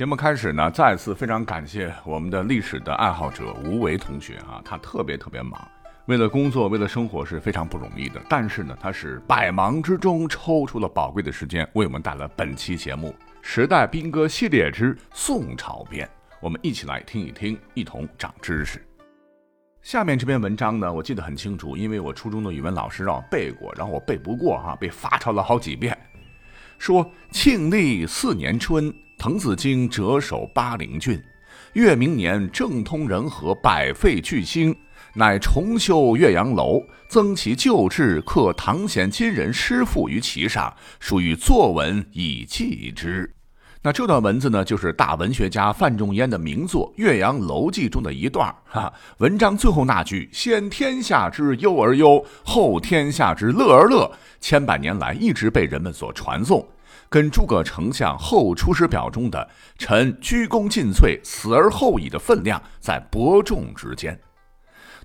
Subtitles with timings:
[0.00, 5.60] 节目开始呢，再次非常感谢我们的历史的爱好者吴为同学啊，他特别特别忙，
[6.06, 8.18] 为了工作，为了生活是非常不容易的。
[8.26, 13.08] 但是呢，他是百忙之中抽出了宝贵的时间，为我们带来本期节目
[13.42, 16.06] 《时代兵歌系列之宋朝篇》，
[16.40, 18.82] 我们一起来听一听，一同长知识。
[19.82, 25.94] 下面这篇文章呢，我记得很清楚，因为我初中的语文老师让我背过，然后我背不过哈，被罚抄了好几遍。
[26.78, 28.90] 说庆历四年春。
[29.20, 31.22] 滕子京谪守巴陵郡，
[31.74, 34.74] 越明年政通人和，百废具兴，
[35.12, 43.30] 乃重修岳阳楼，增其旧制，刻唐贤今人诗赋于其上，属于作文以记之。
[43.82, 54.10] 那这段文字呢，就是大文学家范仲淹的名作《岳阳楼记》中的一段哈，文章最后那句“先天下之忧而忧，后天下之乐而乐”，
[54.40, 56.66] 千百年来一直被人们所传颂。
[57.10, 64.16] 跟诸葛丞相《后出师表》中的“臣鞠躬尽瘁，死而后已”的分量在伯仲之间。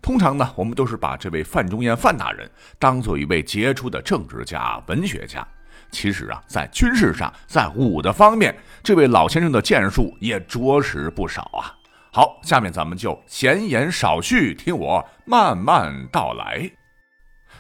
[0.04, 5.46] 通常呢，我们都是把这位范仲淹范大人当做一位杰出的政治家、文学家。
[5.90, 11.74] 其实啊，在军事上，在武的方面，这位老先生的建树也着实不少啊。
[12.12, 16.70] 好，下面咱们就闲言少叙，听我慢慢道来。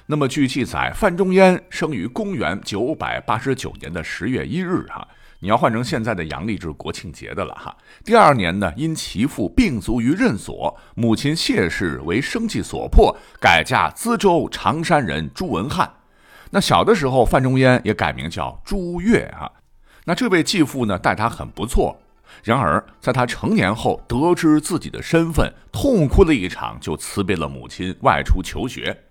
[0.07, 5.07] 那么据记载，范仲淹生于公元九百八十九年的十月一日，哈，
[5.39, 7.75] 你要换成现在的阳历，就是国庆节的了，哈。
[8.03, 15.91] 第二年呢，因其父病卒于任所，母亲谢氏为生计所迫，改嫁淄州常山人朱文翰。
[16.51, 19.51] 那小的时候，范仲淹也改名叫朱越，啊。
[20.05, 21.99] 那这位继父呢，待他很不错。
[22.43, 29.04] 然而，在他成年后，得知自己的身份，痛哭了一场，就辞别了母亲，外出求学。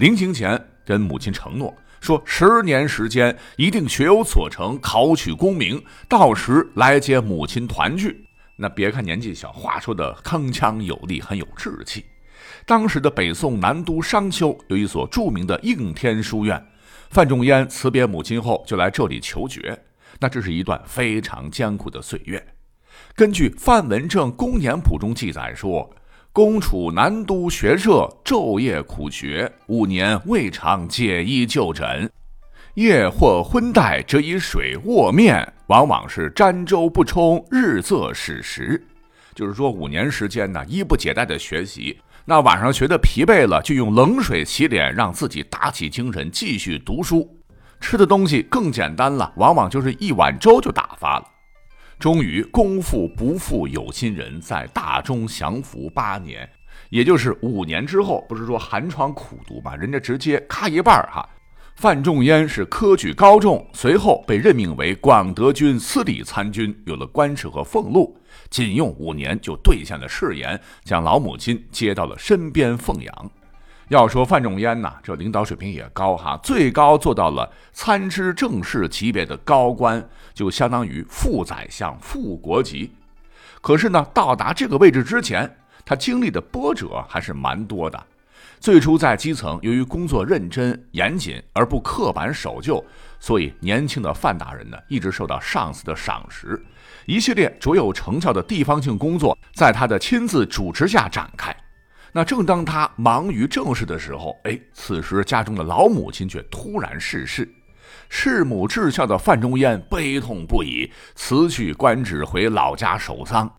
[0.00, 8.24] 临行前，跟母亲承诺说：“十年时间，一定学有所成，考取功名，到时来接母亲团聚。”
[8.56, 12.06] 那别看年纪小，话说的铿锵有力，很有志气。
[12.64, 16.66] 当时的北宋南都商丘有一所著名的应天书院，
[17.10, 19.78] 范仲淹辞别母亲后，就来这里求学。
[20.18, 22.42] 那这是一段非常艰苦的岁月。
[23.14, 25.94] 根据范文正《公年谱》中记载说。
[26.32, 32.08] 公处南都学社，昼夜苦学，五年未尝解衣就枕。
[32.74, 38.80] 夜或昏带，则以水卧面，往往是沾粥不冲，日色矢食。
[39.34, 41.98] 就是说，五年时间呢，衣不解带的学习。
[42.24, 47.28] 那晚上学的疲惫了，就用冷水洗脸，让自己打起精神，继续读书。
[47.80, 51.24] 吃的东西更简单了，往往就是一碗粥就打发了。
[52.00, 56.48] 终于，功夫不负有心人，在大中降服八年，
[56.88, 59.76] 也就是五年之后，不是说寒窗苦读吧？
[59.76, 61.28] 人家直接咔一半儿哈。
[61.76, 68.18] 范仲淹是科举高中，随后被任命为广德军司礼参军，有了官职和俸禄。
[68.48, 73.30] 仅用五年就兑现了誓言，将老母亲接到了身边奉养。
[73.90, 82.92] 要说范仲淹呐，这领导水平也高哈，最高做到了参知政事级别的高官，就相当于副宰相、副国级。
[83.60, 88.00] 可是呢，到达这个位置之前，他经历的波折还是蛮多的。
[88.60, 92.84] 最初在基层，由于工作认真严谨而不刻板守旧，
[93.18, 96.64] 所以年轻的范大人呢，一直受到上司的赏识，
[97.06, 101.52] 一系列卓有成效的地方性工作在他的亲自主持下展开。
[102.12, 107.48] 那正当他忙于政事的时候，哎，此时家中的老母亲却突然逝世，
[108.08, 113.50] 弑母至孝的范仲淹悲痛不已，辞去官职回老家守丧。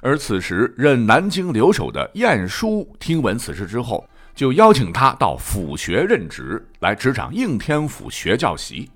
[0.00, 8.88] 而此时任南京留守的晏殊听闻此事之后，就邀请他到府学任职，来执掌应天府学教习。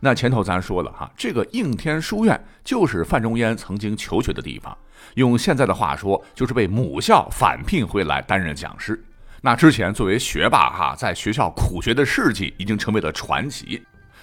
[0.00, 4.76] 那前头咱说了哈，这个应天书院就是范仲淹曾经求学的地方。
[5.14, 9.02] 用现在的话说，就是被母校返聘回来担任讲师。
[9.42, 13.82] 那之前作为学霸哈，在学校苦学的事迹已经成为了传奇。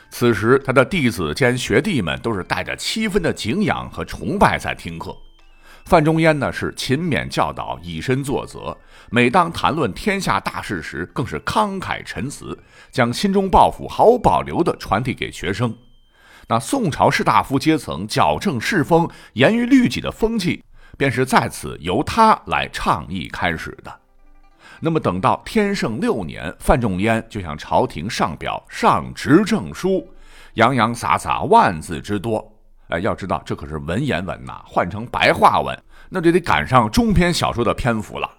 [0.09, 5.15] 此时他的弟子兼学弟们都是带着七分的敬仰和崇拜在听课。
[5.87, 8.77] 范仲淹呢是勤勉教导，以身作则。
[9.09, 12.57] 每当谈论天下大事时，更是慷慨陈词，
[12.91, 15.73] 将心中抱负毫无保留地传递给学生。
[16.49, 20.61] 那宋朝士大夫阶层矫正世风、严于律己的风气。
[20.97, 23.99] 便是在此由他来倡议开始的。
[24.79, 30.09] 那么等到天圣六年，范仲淹就向朝廷上表上执政书，
[30.55, 32.56] 洋洋洒洒万字之多。
[32.89, 35.77] 哎，要知道这可是文言文呐，换成白话文，
[36.09, 38.29] 那就得赶上中篇小说的篇幅了。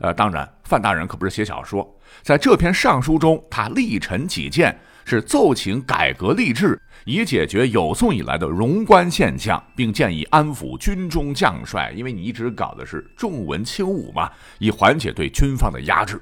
[0.00, 1.88] 呃，当然，范大人可不是写小说，
[2.22, 14.30] 在这篇上书中，他力陈己见，是奏请改革吏治，以解决有宋以来的荣官现象，并建议安抚军中将帅，因为你一直搞的是重文轻武嘛，
[14.60, 16.20] 以缓解对军方的压制。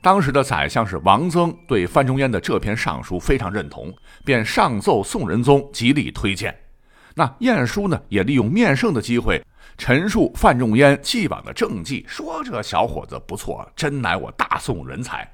[0.00, 3.92] 当时的宰相是王曾，对范仲淹的这篇上书非常认同，
[4.24, 6.56] 便上奏宋仁宗，极力推荐。
[7.18, 9.42] 那晏殊呢，也利用面圣的机会，
[9.78, 15.26] 陈述范仲淹既往的政绩，说这小伙子不错，真乃我大宋人才。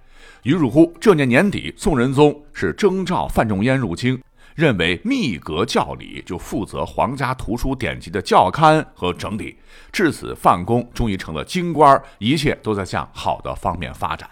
[0.44, 4.22] 于是乎，这年年底，宋仁宗是征召范仲淹入京，
[4.54, 9.58] 认为秘阁教理，就负责皇家图书典籍的校勘和整理。
[9.90, 14.30] 至此，范公终于成了京官，一切都在向好的方面发展。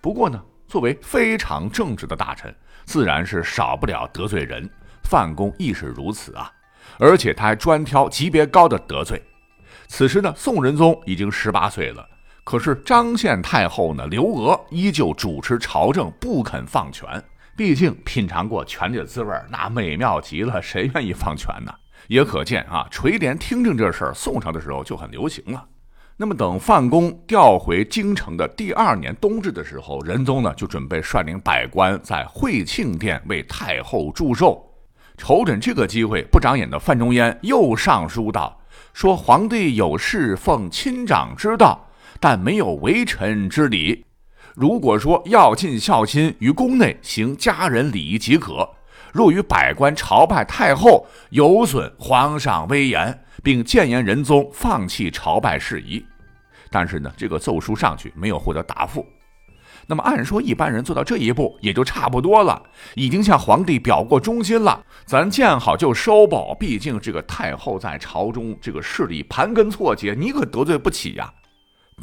[0.00, 2.54] 不过呢，作为非常正直的大臣，
[2.86, 4.66] 自然是少不了得罪人。
[5.08, 6.52] 范公亦是如此啊，
[6.98, 9.22] 而且他还专挑级别高的得罪。
[9.86, 12.06] 此时呢，宋仁宗已经十八岁了。
[12.44, 17.22] 可是张献太后呢，刘娥依旧主持朝政，不肯放权。
[17.56, 21.72] 毕竟品尝过权力的滋味，那美妙极了，谁愿意放权呢？
[22.06, 25.64] 也可见啊，垂帘听政这事儿，宋朝的时候就很流行了。
[26.16, 34.67] 那么等范公调回京城的第二年冬至的时候，仁宗呢就准备率领百官在惠庆殿为太后祝寿。
[35.18, 38.58] 瞅准这个机会，不长眼的范仲淹又上书道
[38.94, 41.84] ：“说皇帝有事奉亲长之道。”
[42.20, 44.04] 但没有为臣之礼。
[44.54, 48.68] 如果说要尽孝亲，于宫内行家人礼仪即可；
[49.12, 56.04] 若与百官朝拜太后，有损皇上威严，并谏言仁宗放弃朝拜事宜。
[56.70, 59.06] 但是呢，这个奏书上去没有获得答复。
[59.90, 62.62] 那么按说一般人做到这一步也就差不多了，
[62.94, 66.38] 已经向皇帝表过忠心了，咱见好就收吧。
[66.60, 71.32] 毕竟这个太后在朝中这个势力盘根错节，你可得罪不起呀。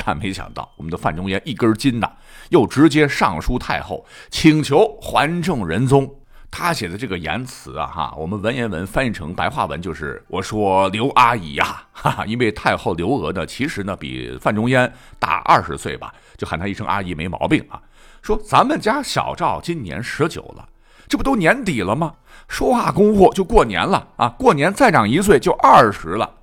[0.03, 2.11] 但没想到，我们的范仲淹一根筋呐，
[2.49, 6.09] 又直接上书太后，请求还政仁宗。
[6.57, 17.81] 他写的这个言辞啊，哈，我们文言文翻译成白话文就是：我说刘阿姨呀，哈 哈，因为太后刘娥呢，其实呢比范仲淹大二十岁吧，就喊她一声阿姨没毛病啊。
[18.21, 20.65] 说咱们家小赵今年十九了，
[21.09, 22.13] 这不都年底了吗？
[22.47, 26.35] 说话功夫就过年了啊，过年再长一岁就二十了。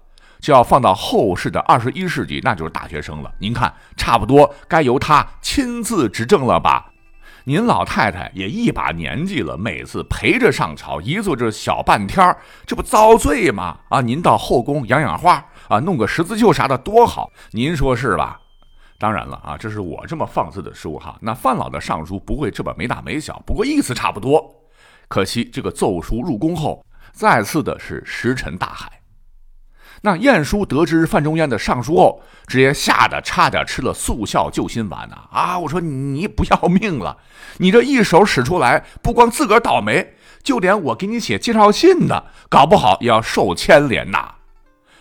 [0.42, 3.32] 就要放到后世的二十一世纪，那就是大学生了。
[3.38, 6.91] 您看，差不多该由他亲自执政了吧？
[7.44, 13.78] 您老太太也一把年纪了，每次陪着上朝，一坐这小半天儿这不遭罪吗？
[13.88, 18.40] 啊，您到后宫养养花啊，弄个十字绣啥的多好，您说是吧？
[18.96, 21.18] 当然了啊，这是我这么放肆的书哈。
[21.20, 24.48] 那范老的上书不会这么没大没小，不过意思差不多。
[25.08, 29.01] 可惜这个奏书入宫后，再次的是石沉大海。
[30.04, 35.16] 那晏殊得知范仲淹的上书后，直接吓得差点吃了速效救心丸呐！
[35.30, 37.16] 啊，我说你不要命了？
[37.58, 44.32] 你这一手使出来，不光自个儿倒霉，就连我给你写介绍信的，搞不好也要受牵连呐！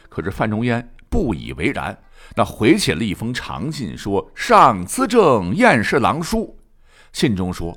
[0.08, 1.98] 可是范仲淹不以为然，
[2.36, 6.56] 那回写了一封长信，说：“上资政晏氏郎书。”
[7.12, 7.76] 信中说：“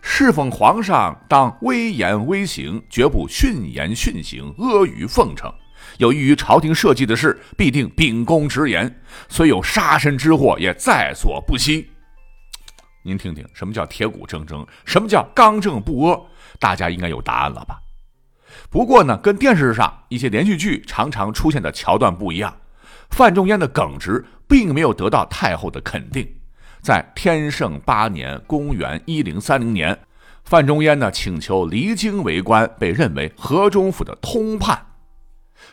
[0.00, 5.52] 侍奉皇上当威严威行，绝不训言训行，阿谀奉承。”
[5.98, 11.88] 有益于朝廷社稷的事，必定秉公直言，虽有杀身之祸，也在所不惜。
[13.04, 14.66] 您听听，什么叫铁骨铮铮？
[14.84, 16.20] 什么叫刚正不阿？
[16.58, 17.78] 大家应该有答案了吧？
[18.70, 22.54] 不过呢，跟电视上一些连续剧常常出现的桥段不一样，
[23.10, 26.26] 范仲淹的耿直并没有得到太后的肯定。
[26.80, 29.98] 在天圣八年（公元一零三零年），
[30.44, 34.84] 范仲淹呢请求离京为官，被认为河中府的通判。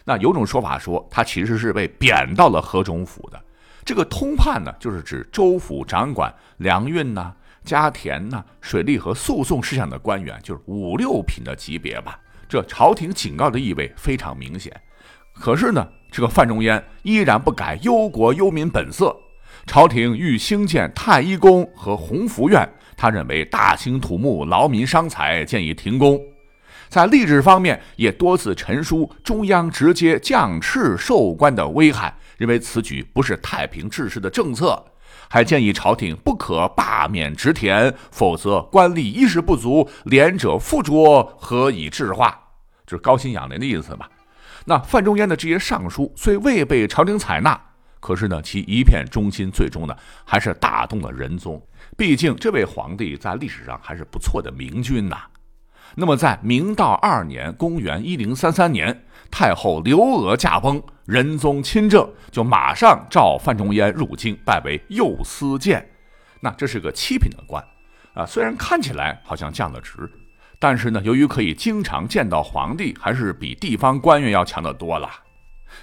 [0.03, 3.41] 那有种说法说，他其实是被贬到了河中府的。
[3.85, 12.19] 这个通判呢，就是指州府掌管粮运呐、家田呐、水利和诉讼事项的官员，就是五六品的级别吧。
[12.47, 14.71] 这朝廷警告的意味非常明显。
[15.33, 19.15] 可是呢，这个范仲淹依然不改忧国忧民本色。
[19.65, 26.19] 朝廷欲兴建太医宫和弘福院，他认为大兴土木，劳民伤财，建议停工。
[26.89, 34.83] 在吏治方面，也多次陈述中央直接降斥授官的危害，认为此举不是太平治世的政策，
[35.29, 42.35] 还建议朝廷不可罢免职田，否则官吏衣食不足，廉者附着，何以治化？
[42.87, 44.09] 就是高薪养廉的意思吧。
[44.65, 47.59] 那范仲淹的这些上书虽未被朝廷采纳，
[47.99, 51.61] 可是呢，其一片忠心，最终呢，还是打动了仁宗。
[51.95, 55.21] 毕竟这位皇帝在历史上还是不错的明君呐。
[55.99, 65.85] 那么，在明道二年（公元一零三三年），太后刘娥驾崩，仁宗亲政，就马上召范仲淹入京，拜为右司谏。
[66.39, 67.61] 那这是个七品的官，
[68.13, 70.09] 啊，虽然看起来好像降了职，
[70.57, 75.09] 但是呢，由于可以经常见到皇帝，还是比地方官员要强得多了。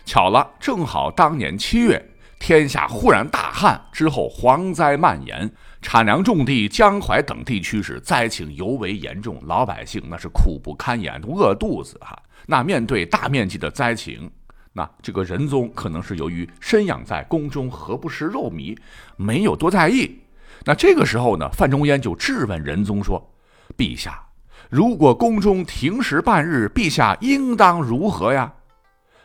[0.06, 5.52] 巧了，正好当年七月，天下忽然大旱，之后蝗灾蔓延，
[5.86, 12.20] 产粮重地江淮等地区是灾情尤为严重，老百姓那是苦不堪言，饿肚子哈。
[12.44, 14.28] 那面对大面积的灾情，
[14.72, 18.76] 那这个仁宗可能是由于身养在宫中，何不食肉糜，
[19.14, 20.18] 没有多在意。
[20.64, 23.24] 那这个时候呢，范仲淹就质问仁宗说
[23.78, 24.20] ：“陛下，
[24.68, 28.52] 如果宫中停食半日，陛下应当如何呀？”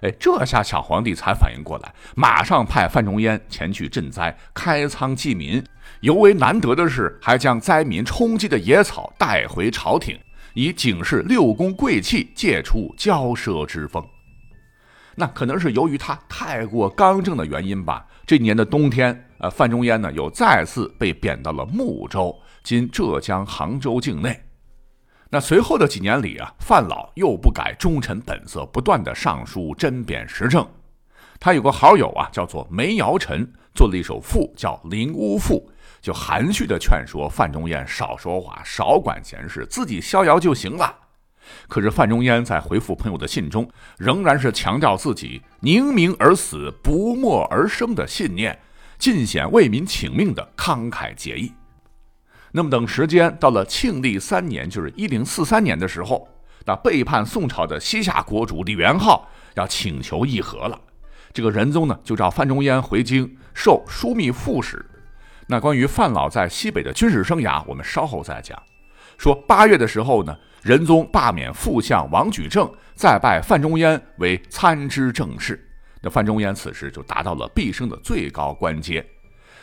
[0.01, 5.63] 哎，这下小皇帝才反应过来，马上派范仲淹前去赈灾、开仓济民。
[5.99, 10.17] 尤为难得的是，还将灾民充饥的野草带回朝廷，
[10.55, 14.03] 以警示六宫贵戚戒除骄奢之风。
[15.13, 18.05] 那可能是由于他太过刚正的原因吧。
[18.25, 24.39] 这年的冬天，呃，范仲淹呢又再次被贬到了睦州（今浙江杭州境内）。
[25.33, 30.67] 那随后的几年里啊，范老又不改忠臣本色，不断的上书针砭时政。
[31.39, 35.65] 他有个好友啊，叫做梅尧臣，做了一首赋，叫《灵乌赋》，
[36.01, 40.93] 就含蓄的劝说范仲淹少说话，少管闲事，自己逍遥就行了。
[41.69, 48.59] 可是范仲淹在回复朋友的信中，仍然是强调自己宁鸣而死，不默而生的信念，
[48.97, 51.53] 尽显为民请命的慷慨节义。
[52.51, 56.27] 那么等时间到了庆历三年，就是一零四三年的时候，
[56.65, 60.79] 那背叛宋朝的西夏国主李元昊要请求议和了。
[61.33, 64.85] 这个仁宗呢，就召范仲淹回京授枢密副使。
[65.47, 68.61] 那关于范老在西北的军事生涯，我们稍后再讲。
[69.17, 70.37] 说八月的时候呢。
[70.61, 75.59] 仁宗罢免副相王举正，再拜范仲淹为参知政事。
[76.03, 79.03] 那范仲淹此时就达到了毕生的最高官阶。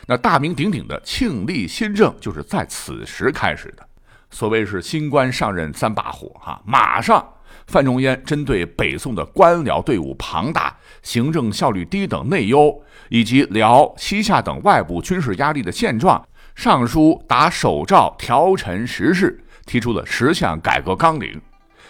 [0.09, 3.87] 那大名鼎鼎的庆历新政就是在此时开始的。
[4.31, 7.23] 所谓是新官上任三把火，哈，马上
[7.67, 12.75] 范仲淹针对北宋的官僚队伍庞大、行政效率低等内忧，
[13.09, 19.39] 以及辽、西夏等外部军事压力的现状，上书打手诏，调陈时事。
[19.67, 21.39] 提出了十项改革纲领，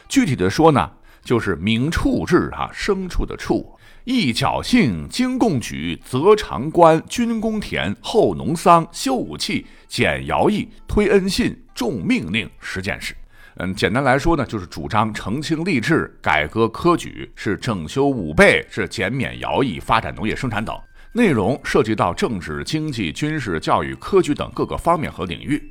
[0.09, 0.91] 具体的说呢，
[1.23, 13.15] 就是明处制哈，牲畜的畜，一侥幸，经贡举，择长官，军功田，后农桑，修武器，减徭役，推恩信，重命令，实践事。
[13.57, 20.75] 嗯，简单来说呢，就是主张澄清吏治，改革科举，是整修武备，是减免徭役，发展农业生产等。
[21.11, 25.61] 内容涉及到政治、经济、军事、教育、科举等各个方面和领域。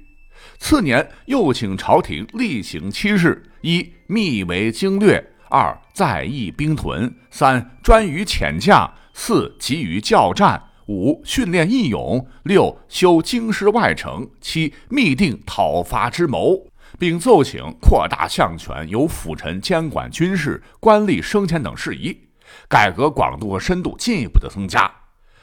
[0.59, 5.19] 次年又请朝廷例行七事：一、密为经略；
[5.51, 16.67] 二、在役兵屯；三、专于遣将；四、急于教战；五、训练义勇；六、修京师外城；七、密定讨伐之谋，
[16.99, 22.29] 并奏请扩大相权，由辅臣监管军事、官吏升迁等事宜，
[22.69, 24.91] 改革广度和深度进一步的增加。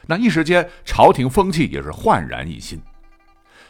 [0.07, 2.81] 那一时间，朝廷风气也是焕然一新。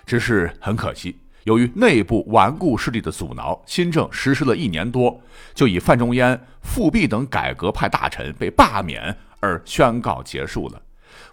[0.06, 1.18] 只是很可惜。
[1.46, 5.22] 由于内部顽固势力的阻挠，新政实施了一年多，
[5.54, 10.82] 就以范仲淹、复辟等改革派大臣被罢免而宣告结束了。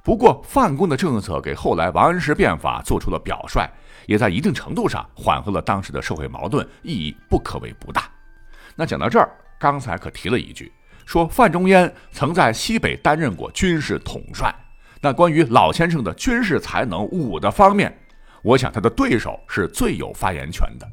[0.05, 3.67] 不过，范公的政策给后来王安石变法做出了表率，
[4.05, 8.05] 也在一定程度上缓和了当时的社会矛盾，意义不可谓不大。
[8.77, 10.71] 那讲到这儿，刚才可提了一句，
[11.07, 14.55] 说范仲淹曾在西北担任过军事统帅。
[15.01, 17.99] 那关于老先生的军事才能、武的方面，
[18.43, 20.89] 我想他的对手是最有发言权的。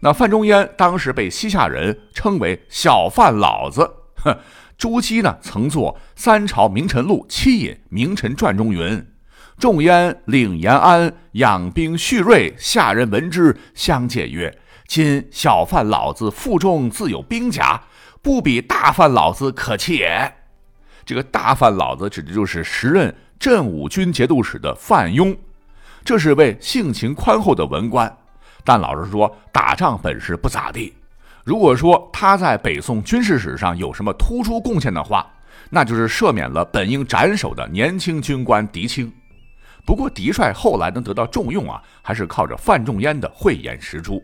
[0.00, 3.90] 那范仲淹当时被西夏人称为“小范老子”。
[4.22, 4.36] 哼，
[4.76, 9.04] 朱熹呢曾作《三朝名臣录七引名臣传》中云
[9.58, 17.82] ：“仲淹领延安，养兵蓄锐，下人闻之，相戒曰：‘今小范老子腹中自有兵甲，
[18.22, 20.32] 不比大范老子可弃也。’”
[21.04, 25.36] 这个大范老子指的就是时任镇武军节度使的范雍。
[26.04, 28.14] 这是位性情宽厚的文官，
[28.64, 30.94] 但老实说，打仗本事不咋地。
[31.44, 35.26] 如果说他在北宋军事史上有什么突出贡献的话，
[35.70, 39.12] 那就是赦免了本应斩首的年轻军官狄青。
[39.84, 44.22] 不过，狄帅后来能得到重用啊，还是靠着范仲淹的慧眼识珠。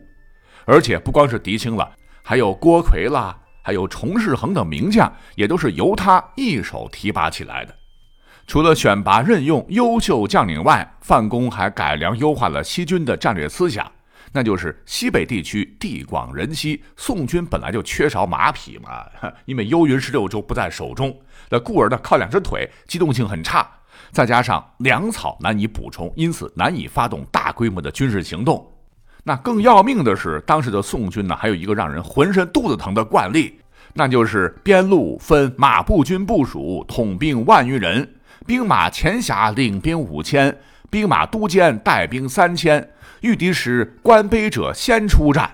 [0.65, 1.91] 而且不光是狄青了，
[2.23, 7.75] 还有郭奎啦，还有崇世恒等名将，也都是由他一手提拔起来的。
[8.47, 13.91] 除了选拔任用优秀将领外，范公还改良优化了西军的战略思想，
[14.31, 19.03] 那就是西北地区地广人稀，宋军本来就缺少马匹嘛，
[19.45, 21.15] 因为幽云十六州不在手中，
[21.49, 23.67] 那故而呢靠两只腿，机动性很差，
[24.11, 28.71] 再加上粮草难以补充，因此难以发动大规模的军事行动。
[29.23, 33.59] 那更要命的是，当时的宋军呢，还有一个让人浑身肚子疼的惯例，
[33.95, 38.07] 那就是边路分马步军部署，统兵万余人，
[38.45, 40.55] 兵马前辖领兵五千，
[40.89, 45.49] 兵马都监带兵三千，遇敌时官卑者先出战。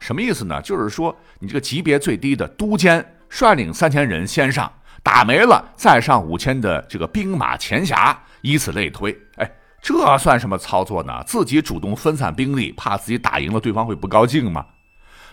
[0.00, 0.60] 什么意思呢？
[0.62, 4.70] 就是说，你这个级别最低的都监率领三千人先上，
[5.02, 9.16] 打没了再上五千的这个兵马前辖，以此类推。
[9.36, 9.50] 哎。
[9.86, 11.22] 这算什么操作呢？
[11.26, 14.64] 自己主动分散兵力，怕自己打赢了对方会不高兴吗？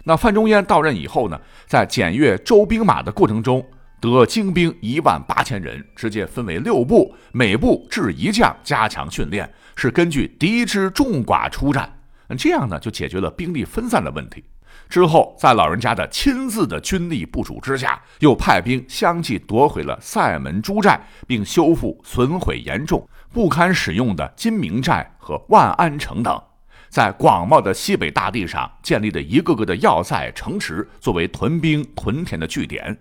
[0.04, 3.66] 那范仲淹到任以后呢，在检阅周兵马的过程中，
[4.02, 12.00] 得精兵一万八千人，直接分为六部，每部置一将，加强训练，是根据敌之众寡出战。
[12.38, 14.44] 这样呢，就解决了兵力分散的问题。
[14.90, 23.08] 之后，在老人家的亲自的军力部署之下，又派兵相继夺回了塞门诸寨，并修复损毁严重。
[23.32, 26.42] 不堪使用的金明寨和万安城等，
[26.90, 32.98] 在广袤的西北大地上建立的一个个的要塞城池，作为屯兵屯田的据点。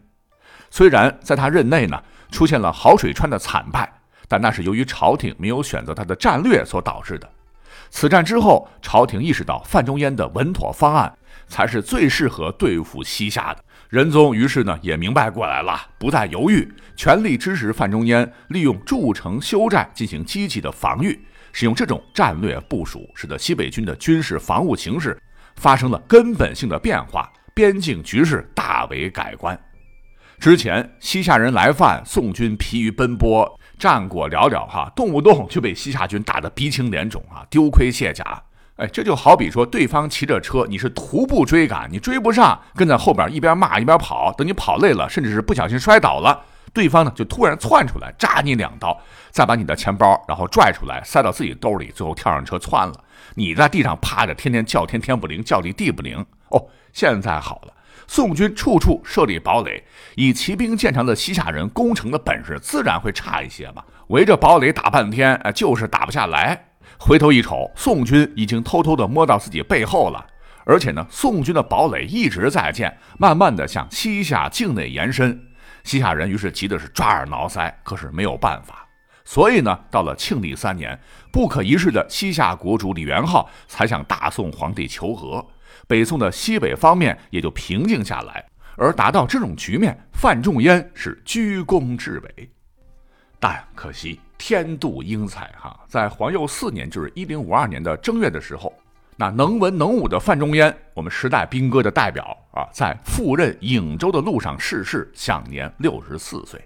[0.71, 2.01] 虽然在他任内呢
[2.31, 3.93] 出现了好水川的惨败，
[4.29, 7.29] 但那是由于朝廷没有选择他的战略所导致的。
[7.91, 11.13] 此战之后，朝廷意识到范仲淹的稳妥方案
[11.49, 13.65] 才是最适合对付西夏的。
[13.89, 21.21] 仁宗于是呢也明白过来了，不再犹豫，全力支持范仲淹利用筑城修寨进行积极的防御。
[21.53, 25.21] 使用这种战略部署，使得西北军的军事防务形势
[25.57, 29.59] 发生了根本性的变化，边境局势大为改观。
[30.41, 38.43] 之前西夏人来犯，宋军疲于奔波，战果寥寥，哈，动不动就被西夏军打得鼻青脸肿啊，丢盔卸甲。
[38.77, 44.33] 哎，这就好比说，对方骑着车，你是徒步追赶，你追不上，跟在后边一边骂一边跑。
[44.33, 46.43] 等你跑累了，甚至是不小心摔倒了，
[46.73, 48.99] 对方呢就突然窜出来扎你两刀，
[49.31, 52.95] 再把你的钱包然后拽出来塞到自己兜里，最后跳上车窜了。
[53.35, 56.25] 你在地上趴着，天天叫天天不灵，叫地地不灵。
[56.49, 57.75] 哦，现在好了，
[58.13, 59.85] 宋军处处设立堡垒，
[60.17, 63.85] 以骑兵见长的西夏人攻城的本事自然会差一些嘛。
[64.09, 66.61] 围着堡垒打半天，哎，就是打不下来。
[66.99, 70.27] 回头一瞅，宋军已经偷偷地摸到自己背后了，
[70.67, 75.41] 而且呢，宋军的堡垒一直在建，慢慢地向西夏境内延伸。
[75.85, 78.89] 西夏人于是急的是抓耳挠腮，可是没有办法。
[79.25, 80.99] 所以呢，到了庆历三年，
[81.31, 85.47] 不可一世的西夏国主李元昊才向大宋皇帝求和，
[85.87, 88.45] 北宋的西北方面也就平静下来。
[88.77, 92.51] 而达到这种局面，范仲淹是居功至伟，
[93.39, 94.21] 但可惜。
[94.39, 98.73] 天妒英才哈，在皇佑四年，就是一零五二年的正月的时候，
[99.15, 106.59] 那能文能武的范仲淹，我们时代兵哥的代表啊，在赴任颍州的路上逝世，享年六十四岁。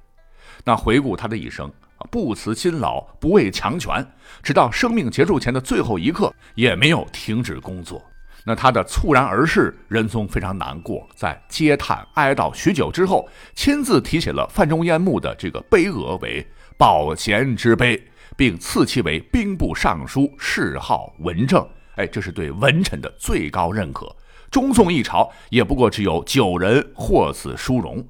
[0.62, 1.68] 那回顾他的一生，
[2.12, 4.06] 不辞辛劳，不畏强权，
[4.40, 8.00] 直到生命结束前的最后一刻，也没有停止工作。
[8.44, 16.46] 那他的猝然而逝，仁宗非常难过，在嗟叹哀悼许久之后，亲自题写了范仲淹墓的这个碑额为。
[16.76, 18.02] 保贤之碑，
[18.36, 21.64] 并赐其为兵部尚书，谥号文正。
[21.94, 24.14] 哎，这是对文臣的最高认可。
[24.50, 28.04] 中宋一朝也不过只有九人获此殊荣，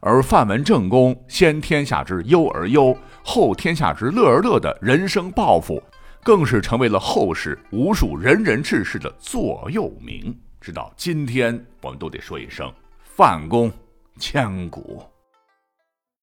[0.00, 5.82] 而范文正公先天下之忧而忧，后天下之乐而乐的人生抱负，
[6.26, 10.36] 更是成为了后世无数仁人志士的座右铭。
[10.60, 12.68] 直到今天，我们都得说一声：
[13.04, 13.70] 范公
[14.18, 15.04] 千古。